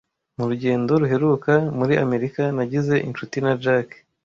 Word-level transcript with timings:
Mu 0.37 0.43
rugendo 0.49 0.91
ruheruka 1.01 1.53
muri 1.77 1.93
Amerika, 2.05 2.41
nagize 2.55 2.95
inshuti 3.07 3.37
na 3.45 3.53
Jack. 3.63 3.87